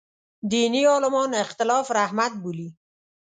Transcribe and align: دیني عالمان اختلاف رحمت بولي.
دیني 0.51 0.81
عالمان 0.91 1.31
اختلاف 1.45 1.85
رحمت 1.99 2.31
بولي. 2.43 2.69